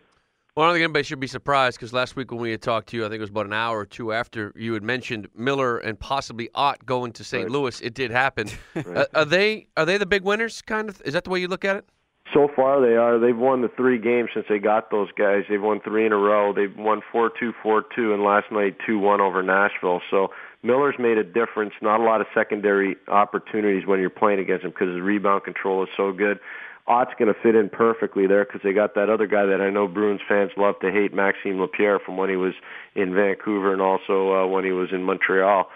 Well, 0.56 0.66
I 0.66 0.68
don't 0.68 0.76
think 0.76 0.84
anybody 0.84 1.02
should 1.02 1.18
be 1.18 1.26
surprised 1.26 1.78
because 1.78 1.92
last 1.92 2.14
week 2.14 2.30
when 2.30 2.40
we 2.40 2.52
had 2.52 2.62
talked 2.62 2.90
to 2.90 2.96
you, 2.96 3.04
I 3.04 3.08
think 3.08 3.18
it 3.18 3.22
was 3.22 3.30
about 3.30 3.46
an 3.46 3.52
hour 3.52 3.80
or 3.80 3.86
two 3.86 4.12
after 4.12 4.52
you 4.54 4.72
had 4.74 4.84
mentioned 4.84 5.26
Miller 5.34 5.78
and 5.78 5.98
possibly 5.98 6.48
Ott 6.54 6.86
going 6.86 7.10
to 7.14 7.24
St. 7.24 7.44
Right. 7.44 7.50
Louis. 7.50 7.80
It 7.80 7.94
did 7.94 8.12
happen. 8.12 8.48
right. 8.76 8.86
uh, 8.98 9.06
are 9.14 9.24
they 9.24 9.66
are 9.76 9.84
they 9.84 9.98
the 9.98 10.06
big 10.06 10.22
winners? 10.22 10.62
Kind 10.62 10.88
of 10.88 11.02
is 11.04 11.14
that 11.14 11.24
the 11.24 11.30
way 11.30 11.40
you 11.40 11.48
look 11.48 11.64
at 11.64 11.74
it? 11.74 11.84
So 12.32 12.48
far, 12.54 12.80
they 12.80 12.94
are. 12.94 13.18
They've 13.18 13.36
won 13.36 13.62
the 13.62 13.68
three 13.76 13.98
games 13.98 14.30
since 14.32 14.46
they 14.48 14.60
got 14.60 14.92
those 14.92 15.08
guys. 15.18 15.42
They've 15.48 15.60
won 15.60 15.80
three 15.80 16.06
in 16.06 16.12
a 16.12 16.16
row. 16.16 16.52
They've 16.52 16.74
won 16.76 17.02
four 17.10 17.32
two, 17.38 17.52
four 17.60 17.82
two, 17.94 18.14
and 18.14 18.22
last 18.22 18.52
night 18.52 18.76
two 18.86 19.00
one 19.00 19.20
over 19.20 19.42
Nashville. 19.42 20.02
So 20.08 20.28
Miller's 20.62 20.96
made 21.00 21.18
a 21.18 21.24
difference. 21.24 21.74
Not 21.82 21.98
a 21.98 22.04
lot 22.04 22.20
of 22.20 22.28
secondary 22.32 22.94
opportunities 23.08 23.88
when 23.88 23.98
you're 23.98 24.08
playing 24.08 24.38
against 24.38 24.64
him 24.64 24.70
because 24.70 24.94
his 24.94 25.00
rebound 25.00 25.42
control 25.42 25.82
is 25.82 25.88
so 25.96 26.12
good. 26.12 26.38
Ott's 26.86 27.12
going 27.18 27.32
to 27.32 27.40
fit 27.40 27.54
in 27.54 27.70
perfectly 27.70 28.26
there 28.26 28.44
because 28.44 28.60
they 28.62 28.72
got 28.72 28.94
that 28.94 29.08
other 29.08 29.26
guy 29.26 29.46
that 29.46 29.60
I 29.60 29.70
know 29.70 29.88
Bruins 29.88 30.20
fans 30.28 30.50
love 30.56 30.74
to 30.80 30.90
hate, 30.90 31.14
Maxime 31.14 31.58
Lapierre, 31.58 31.98
from 31.98 32.16
when 32.16 32.28
he 32.28 32.36
was 32.36 32.52
in 32.94 33.14
Vancouver 33.14 33.72
and 33.72 33.80
also 33.80 34.34
uh, 34.34 34.46
when 34.46 34.64
he 34.64 34.72
was 34.72 34.90
in 34.92 35.02
Montreal. 35.02 35.68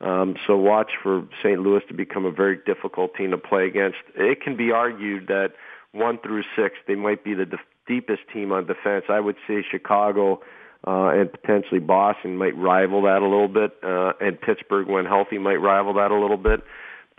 Um, 0.00 0.34
so 0.46 0.56
watch 0.56 0.92
for 1.02 1.28
St. 1.42 1.60
Louis 1.60 1.82
to 1.88 1.94
become 1.94 2.24
a 2.24 2.32
very 2.32 2.58
difficult 2.66 3.14
team 3.14 3.30
to 3.30 3.38
play 3.38 3.66
against. 3.66 3.98
It 4.16 4.40
can 4.40 4.56
be 4.56 4.72
argued 4.72 5.28
that 5.28 5.52
one 5.92 6.18
through 6.18 6.42
six, 6.56 6.76
they 6.88 6.94
might 6.94 7.22
be 7.22 7.34
the 7.34 7.44
def- 7.44 7.60
deepest 7.86 8.22
team 8.32 8.50
on 8.50 8.66
defense. 8.66 9.04
I 9.08 9.20
would 9.20 9.36
say 9.46 9.64
Chicago 9.70 10.40
uh, 10.86 11.08
and 11.08 11.30
potentially 11.30 11.80
Boston 11.80 12.36
might 12.36 12.56
rival 12.56 13.02
that 13.02 13.20
a 13.20 13.28
little 13.28 13.48
bit, 13.48 13.72
uh, 13.82 14.12
and 14.20 14.40
Pittsburgh, 14.40 14.88
when 14.88 15.04
healthy, 15.04 15.38
might 15.38 15.56
rival 15.56 15.94
that 15.94 16.10
a 16.10 16.18
little 16.18 16.38
bit. 16.38 16.60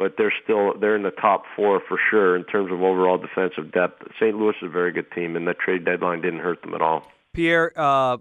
But 0.02 0.16
they're 0.18 0.34
still 0.44 0.74
they're 0.80 0.96
in 0.96 1.04
the 1.04 1.12
top 1.12 1.44
four 1.56 1.80
for 1.88 2.00
sure 2.10 2.36
in 2.36 2.44
terms 2.46 2.72
of 2.72 2.82
overall 2.82 3.20
defensive 3.20 3.72
depth. 3.72 4.02
St. 4.20 4.36
Louis 4.36 4.56
is 4.60 4.68
a 4.68 4.68
very 4.68 4.92
good 4.92 5.12
team, 5.12 5.36
and 5.36 5.48
the 5.48 5.54
trade 5.54 5.86
deadline 5.86 6.22
didn't 6.22 6.40
hurt 6.40 6.64
them 6.64 6.74
at 6.74 6.82
all. 6.82 7.04
Pierre, 7.34 7.72
uh, 7.76 8.18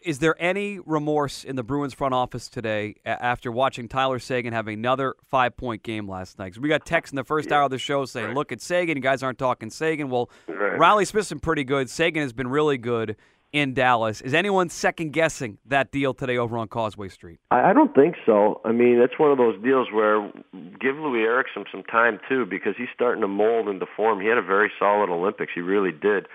is 0.00 0.20
there 0.20 0.34
any 0.38 0.78
remorse 0.78 1.44
in 1.44 1.56
the 1.56 1.62
Bruins 1.62 1.92
front 1.92 2.14
office 2.14 2.48
today 2.48 2.94
after 3.04 3.52
watching 3.52 3.86
Tyler 3.86 4.18
Seguin 4.18 4.54
have 4.54 4.66
another 4.66 5.14
five 5.28 5.58
point 5.58 5.82
game 5.82 6.08
last 6.08 6.38
night? 6.38 6.56
we 6.56 6.70
got 6.70 6.86
texts 6.86 7.12
in 7.12 7.16
the 7.16 7.24
first 7.24 7.50
yeah. 7.50 7.56
hour 7.56 7.62
of 7.64 7.70
the 7.70 7.78
show 7.78 8.06
saying, 8.06 8.28
right. 8.28 8.34
look 8.34 8.50
at 8.50 8.62
Seguin, 8.62 8.96
You 8.96 9.02
guys 9.02 9.22
aren't 9.22 9.38
talking 9.38 9.68
Seguin." 9.68 10.08
Well, 10.08 10.30
right. 10.48 10.78
Reilly 10.78 11.04
Smith's 11.04 11.28
been 11.28 11.38
pretty 11.38 11.64
good. 11.64 11.90
Seguin 11.90 12.22
has 12.22 12.32
been 12.32 12.48
really 12.48 12.78
good 12.78 13.16
in 13.54 13.72
Dallas. 13.72 14.20
Is 14.20 14.34
anyone 14.34 14.68
second 14.68 15.12
guessing 15.12 15.58
that 15.66 15.92
deal 15.92 16.12
today 16.12 16.36
over 16.36 16.58
on 16.58 16.68
Causeway 16.68 17.08
Street? 17.08 17.38
I 17.50 17.72
don't 17.72 17.94
think 17.94 18.16
so. 18.26 18.60
I 18.64 18.72
mean, 18.72 19.00
it's 19.00 19.18
one 19.18 19.30
of 19.30 19.38
those 19.38 19.62
deals 19.62 19.88
where 19.92 20.30
give 20.52 20.96
Loui 20.96 21.22
Eriksson 21.22 21.64
some 21.70 21.84
time 21.84 22.18
too 22.28 22.46
because 22.46 22.74
he's 22.76 22.88
starting 22.92 23.22
to 23.22 23.28
mold 23.28 23.68
into 23.68 23.86
form. 23.96 24.20
He 24.20 24.26
had 24.26 24.38
a 24.38 24.42
very 24.42 24.70
solid 24.78 25.08
Olympics. 25.08 25.52
He 25.54 25.60
really 25.60 25.92
did 25.92 26.26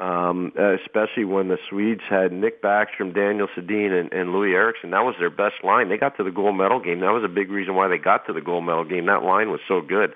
um, 0.00 0.52
especially 0.56 1.26
when 1.26 1.48
the 1.48 1.58
Swedes 1.68 2.00
had 2.08 2.32
Nick 2.32 2.62
Backstrom, 2.62 3.14
Daniel 3.14 3.48
Sedin, 3.54 3.92
and, 3.92 4.10
and 4.12 4.30
Loui 4.30 4.54
Eriksson. 4.54 4.90
That 4.90 5.04
was 5.04 5.14
their 5.18 5.30
best 5.30 5.62
line. 5.62 5.90
They 5.90 5.98
got 5.98 6.16
to 6.16 6.24
the 6.24 6.30
gold 6.30 6.56
medal 6.56 6.80
game. 6.80 7.00
That 7.00 7.12
was 7.12 7.22
a 7.22 7.28
big 7.28 7.50
reason 7.50 7.74
why 7.74 7.88
they 7.88 7.98
got 7.98 8.26
to 8.26 8.32
the 8.32 8.40
gold 8.40 8.64
medal 8.64 8.84
game. 8.84 9.06
That 9.06 9.22
line 9.22 9.50
was 9.50 9.60
so 9.68 9.82
good. 9.82 10.14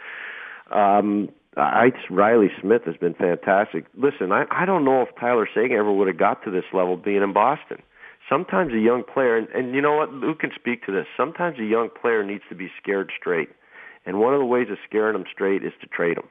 Um, 0.73 1.28
I, 1.56 1.92
Reilly 2.11 2.49
Smith 2.61 2.82
has 2.87 2.96
been 2.96 3.14
fantastic. 3.14 3.87
Listen, 3.96 4.32
I, 4.32 4.44
I 4.50 4.64
don't 4.64 4.84
know 4.84 5.02
if 5.02 5.08
Tyler 5.18 5.49
Seguin 5.52 5.76
ever 5.76 5.92
would 5.92 6.08
have 6.08 6.18
got 6.18 6.42
to 6.44 6.50
this 6.50 6.64
level 6.73 6.96
being 6.96 7.23
in 7.23 7.32
Boston. 7.32 7.78
Sometimes 8.28 8.73
a 8.73 8.78
young 8.78 9.04
player, 9.04 9.37
and, 9.37 9.49
and 9.49 9.75
you 9.75 9.80
know 9.80 9.96
what, 9.96 10.08
who 10.08 10.34
can 10.34 10.50
speak 10.54 10.84
to 10.87 10.92
this? 10.92 11.06
Sometimes 11.16 11.58
a 11.58 11.64
young 11.64 11.90
player 12.00 12.25
needs 12.25 12.44
to 12.49 12.54
be 12.54 12.70
scared 12.80 13.12
straight. 13.18 13.50
And 14.06 14.18
one 14.18 14.34
of 14.34 14.40
the 14.40 14.46
ways 14.46 14.68
of 14.70 14.78
scaring 14.88 15.14
them 15.14 15.25
straight 15.32 15.64
is 15.64 15.73
to 15.80 15.87
trade 15.87 16.16
them. 16.16 16.28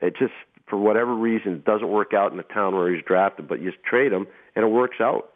It 0.00 0.14
just 0.16 0.32
for 0.68 0.78
whatever 0.78 1.14
reason 1.14 1.62
doesn't 1.66 1.88
work 1.88 2.12
out 2.14 2.30
in 2.30 2.36
the 2.36 2.44
town 2.44 2.74
where 2.74 2.94
he's 2.94 3.04
drafted, 3.04 3.48
but 3.48 3.60
you 3.60 3.72
trade 3.84 4.12
him 4.12 4.26
and 4.54 4.64
it 4.64 4.68
works 4.68 4.96
out. 5.00 5.30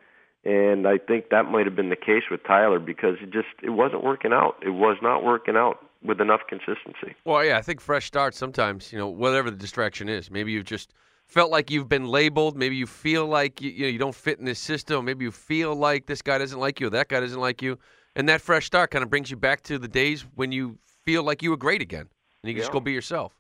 And 0.45 0.87
I 0.87 0.99
think 0.99 1.31
that 1.31 1.45
might 1.45 1.67
have 1.67 1.75
been 1.75 1.91
the 1.91 1.97
case 1.97 2.23
with 2.31 2.41
Tyler 2.47 2.79
because 2.79 3.17
it 3.21 3.33
just 3.33 3.49
it 3.63 3.71
wasn't 3.71 4.05
working 4.05 4.33
out. 4.33 4.57
It 4.65 4.71
was 4.71 4.97
not 5.03 5.25
working 5.25 5.57
out 5.57 5.86
with 6.07 6.21
enough 6.21 6.43
consistency. 6.49 7.15
Well, 7.25 7.45
yeah, 7.45 7.59
I 7.59 7.63
think 7.63 7.81
fresh 7.81 8.07
starts 8.07 8.39
sometimes, 8.39 8.93
you 8.93 8.99
know, 8.99 9.09
whatever 9.09 9.51
the 9.51 9.57
distraction 9.57 10.09
is. 10.09 10.31
Maybe 10.31 10.53
you've 10.53 10.65
just 10.65 10.93
felt 11.27 11.51
like 11.51 11.71
you've 11.71 11.89
been 11.89 12.07
labeled. 12.07 12.57
Maybe 12.57 12.77
you 12.77 12.87
feel 12.87 13.27
like 13.27 13.61
you, 13.61 13.71
you 13.71 13.83
know 13.83 13.89
you 13.89 13.99
don't 13.99 14.15
fit 14.15 14.39
in 14.39 14.45
this 14.45 14.59
system. 14.59 15.05
Maybe 15.05 15.25
you 15.25 15.33
feel 15.33 15.75
like 15.75 16.07
this 16.07 16.23
guy 16.23 16.39
doesn't 16.39 16.59
like 16.59 16.81
you, 16.81 16.87
or 16.87 16.91
that 16.91 17.09
guy 17.09 17.21
doesn't 17.21 17.41
like 17.41 17.63
you, 17.63 17.79
and 18.15 18.29
that 18.29 18.41
fresh 18.41 18.67
start 18.67 18.91
kind 18.91 19.03
of 19.03 19.11
brings 19.11 19.31
you 19.31 19.37
back 19.37 19.63
to 19.63 19.79
the 19.79 19.89
days 19.89 20.25
when 20.35 20.53
you 20.53 20.79
feel 21.05 21.23
like 21.23 21.43
you 21.43 21.51
were 21.51 21.57
great 21.57 21.83
again, 21.83 22.09
and 22.43 22.49
you 22.49 22.53
can 22.53 22.59
yeah. 22.59 22.63
just 22.63 22.73
go 22.73 22.81
be 22.81 22.93
yourself. 22.93 23.35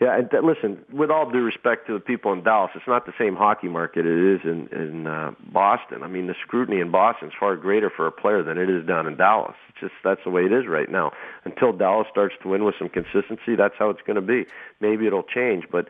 Yeah, 0.00 0.18
and 0.18 0.28
listen, 0.44 0.84
with 0.92 1.10
all 1.10 1.30
due 1.30 1.42
respect 1.42 1.86
to 1.86 1.92
the 1.92 2.00
people 2.00 2.32
in 2.32 2.42
Dallas, 2.42 2.72
it's 2.74 2.86
not 2.86 3.06
the 3.06 3.12
same 3.16 3.36
hockey 3.36 3.68
market 3.68 4.04
it 4.04 4.34
is 4.34 4.40
in 4.42 4.66
in 4.72 5.06
uh, 5.06 5.32
Boston. 5.52 6.02
I 6.02 6.08
mean, 6.08 6.26
the 6.26 6.34
scrutiny 6.42 6.80
in 6.80 6.90
Boston 6.90 7.28
is 7.28 7.34
far 7.38 7.56
greater 7.56 7.90
for 7.90 8.06
a 8.08 8.12
player 8.12 8.42
than 8.42 8.58
it 8.58 8.68
is 8.68 8.84
down 8.84 9.06
in 9.06 9.16
Dallas. 9.16 9.54
It's 9.68 9.78
just 9.80 9.94
that's 10.02 10.20
the 10.24 10.30
way 10.30 10.42
it 10.46 10.52
is 10.52 10.66
right 10.66 10.90
now. 10.90 11.12
Until 11.44 11.72
Dallas 11.72 12.08
starts 12.10 12.34
to 12.42 12.48
win 12.48 12.64
with 12.64 12.74
some 12.76 12.88
consistency, 12.88 13.54
that's 13.56 13.74
how 13.78 13.88
it's 13.90 14.02
going 14.04 14.16
to 14.16 14.22
be. 14.22 14.46
Maybe 14.80 15.06
it'll 15.06 15.22
change, 15.22 15.64
but 15.70 15.88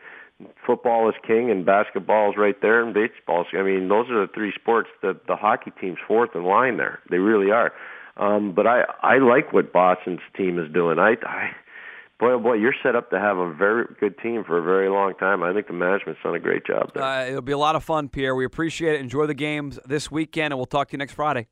football 0.65 1.09
is 1.09 1.15
king 1.25 1.49
and 1.49 1.65
basketball 1.65 2.29
is 2.29 2.37
right 2.37 2.61
there 2.61 2.83
and 2.83 2.93
baseball 2.93 3.45
I 3.53 3.63
mean, 3.63 3.87
those 3.87 4.09
are 4.09 4.27
the 4.27 4.31
three 4.33 4.51
sports 4.53 4.89
that 5.01 5.27
the 5.27 5.35
hockey 5.35 5.71
team's 5.79 5.97
fourth 6.07 6.35
in 6.35 6.43
line 6.43 6.77
there. 6.77 6.99
They 7.09 7.17
really 7.17 7.51
are. 7.51 7.71
Um, 8.17 8.53
but 8.53 8.67
I 8.67 8.83
I 9.01 9.17
like 9.17 9.51
what 9.51 9.73
Boston's 9.73 10.21
team 10.37 10.59
is 10.59 10.71
doing. 10.71 10.99
I 10.99 11.15
I 11.23 11.51
boy, 12.19 12.31
oh 12.31 12.39
boy, 12.39 12.53
you're 12.53 12.75
set 12.83 12.95
up 12.95 13.09
to 13.11 13.19
have 13.19 13.37
a 13.37 13.53
very 13.53 13.85
good 13.99 14.17
team 14.19 14.43
for 14.43 14.57
a 14.57 14.61
very 14.61 14.89
long 14.89 15.13
time. 15.15 15.43
I 15.43 15.53
think 15.53 15.67
the 15.67 15.73
management's 15.73 16.21
done 16.23 16.35
a 16.35 16.39
great 16.39 16.65
job 16.65 16.91
there. 16.93 17.03
Uh, 17.03 17.25
it'll 17.25 17.41
be 17.41 17.51
a 17.51 17.57
lot 17.57 17.75
of 17.75 17.83
fun, 17.83 18.09
Pierre. 18.09 18.35
We 18.35 18.45
appreciate 18.45 18.95
it. 18.95 19.01
Enjoy 19.01 19.25
the 19.25 19.33
games 19.33 19.79
this 19.85 20.11
weekend, 20.11 20.53
and 20.53 20.59
we'll 20.59 20.65
talk 20.65 20.89
to 20.89 20.93
you 20.93 20.97
next 20.97 21.13
Friday. 21.13 21.47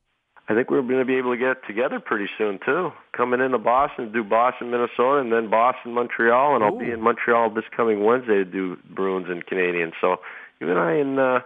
I 0.46 0.54
think 0.54 0.70
we're 0.70 0.82
going 0.82 0.98
to 0.98 1.06
be 1.06 1.16
able 1.16 1.32
to 1.32 1.38
get 1.38 1.66
together 1.66 2.00
pretty 2.00 2.26
soon 2.36 2.58
too. 2.66 2.90
Coming 3.16 3.40
into 3.40 3.58
Boston, 3.58 4.06
to 4.06 4.12
do 4.12 4.22
Boston, 4.22 4.70
Minnesota, 4.70 5.20
and 5.20 5.32
then 5.32 5.48
Boston, 5.48 5.92
Montreal, 5.92 6.56
and 6.56 6.62
Ooh. 6.62 6.66
I'll 6.66 6.78
be 6.78 6.90
in 6.90 7.00
Montreal 7.00 7.50
this 7.50 7.64
coming 7.74 8.04
Wednesday 8.04 8.34
to 8.34 8.44
do 8.44 8.76
Bruins 8.90 9.26
and 9.30 9.44
Canadiens. 9.46 9.92
So 10.02 10.16
you 10.60 10.68
and 10.68 10.78
I 10.78 10.92
and 10.92 11.18
uh, 11.18 11.40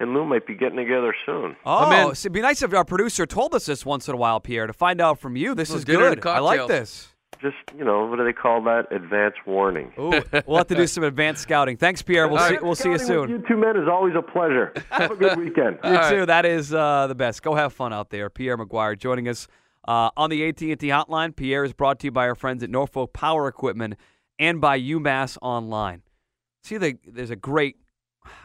and 0.00 0.14
Lou 0.14 0.24
might 0.24 0.48
be 0.48 0.56
getting 0.56 0.78
together 0.78 1.14
soon. 1.24 1.54
Oh, 1.64 2.12
so 2.12 2.22
it'd 2.22 2.32
be 2.32 2.40
nice 2.40 2.62
if 2.62 2.74
our 2.74 2.84
producer 2.84 3.24
told 3.24 3.54
us 3.54 3.66
this 3.66 3.86
once 3.86 4.08
in 4.08 4.14
a 4.14 4.16
while, 4.16 4.40
Pierre, 4.40 4.66
to 4.66 4.72
find 4.72 5.00
out 5.00 5.20
from 5.20 5.36
you. 5.36 5.54
This 5.54 5.70
is 5.70 5.84
good. 5.84 6.26
I 6.26 6.40
like 6.40 6.66
this 6.66 7.09
just 7.40 7.56
you 7.76 7.84
know 7.84 8.06
what 8.06 8.16
do 8.16 8.24
they 8.24 8.32
call 8.32 8.62
that? 8.64 8.90
Advance 8.92 9.34
warning. 9.46 9.92
Ooh, 9.98 10.12
we'll 10.46 10.58
have 10.58 10.66
to 10.68 10.74
do 10.74 10.86
some 10.86 11.04
advanced 11.04 11.42
scouting. 11.42 11.76
Thanks, 11.76 12.02
Pierre. 12.02 12.28
We'll 12.28 12.38
see. 12.48 12.58
We'll 12.60 12.74
see 12.74 12.90
you 12.90 12.98
soon. 12.98 13.30
you 13.30 13.44
two 13.48 13.56
men 13.56 13.76
is 13.76 13.88
always 13.88 14.14
a 14.14 14.22
pleasure. 14.22 14.72
Have 14.90 15.12
a 15.12 15.16
good 15.16 15.38
weekend. 15.44 15.78
you 15.84 15.90
All 15.90 16.10
too. 16.10 16.18
Right. 16.18 16.26
That 16.26 16.44
is 16.46 16.74
uh, 16.74 17.06
the 17.06 17.14
best. 17.14 17.42
Go 17.42 17.54
have 17.54 17.72
fun 17.72 17.92
out 17.92 18.10
there. 18.10 18.28
Pierre 18.30 18.58
McGuire 18.58 18.98
joining 18.98 19.28
us 19.28 19.48
uh, 19.88 20.10
on 20.16 20.28
the 20.30 20.46
AT&T 20.48 20.76
hotline. 20.76 21.34
Pierre 21.34 21.64
is 21.64 21.72
brought 21.72 21.98
to 22.00 22.06
you 22.08 22.10
by 22.10 22.26
our 22.28 22.34
friends 22.34 22.62
at 22.62 22.70
Norfolk 22.70 23.12
Power 23.12 23.48
Equipment 23.48 23.94
and 24.38 24.60
by 24.60 24.78
UMass 24.78 25.38
Online. 25.40 26.02
See, 26.62 26.76
the, 26.76 26.96
there's 27.06 27.30
a 27.30 27.36
great. 27.36 27.76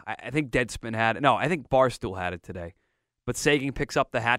I 0.06 0.30
think 0.30 0.50
Deadspin 0.50 0.94
had 0.94 1.16
it. 1.16 1.20
No, 1.20 1.34
I 1.36 1.48
think 1.48 1.68
Barstool 1.68 2.18
had 2.18 2.32
it 2.32 2.42
today. 2.42 2.74
But 3.26 3.36
Seguin 3.36 3.72
picks 3.72 3.96
up 3.96 4.10
the 4.10 4.20
hat 4.20 4.34